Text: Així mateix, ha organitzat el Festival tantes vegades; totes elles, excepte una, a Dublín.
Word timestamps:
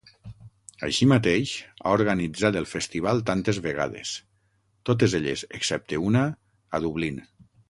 Així 0.85 1.07
mateix, 1.11 1.51
ha 1.83 1.91
organitzat 1.97 2.57
el 2.61 2.67
Festival 2.71 3.21
tantes 3.29 3.61
vegades; 3.67 4.15
totes 4.93 5.19
elles, 5.21 5.45
excepte 5.61 6.05
una, 6.11 6.29
a 6.81 6.87
Dublín. 6.87 7.23